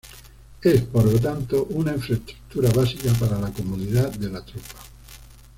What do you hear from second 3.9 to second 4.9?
de la tropa.